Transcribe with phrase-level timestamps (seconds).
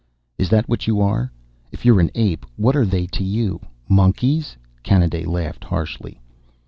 [0.39, 1.31] "Is that what you are?
[1.71, 3.61] If you're an ape, what are they to you?
[3.87, 6.19] Monkeys?" Kanaday laughed harshly.